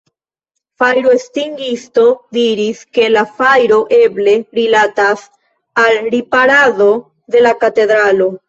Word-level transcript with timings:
Fajroestingisto 0.83 2.05
diris, 2.37 2.81
ke 2.99 3.05
la 3.17 3.23
fajro 3.43 3.79
eble 3.99 4.33
rilatas 4.61 5.29
al 5.85 6.03
riparado 6.17 6.93
en 7.39 7.51
la 7.51 7.57
katedralo. 7.67 8.35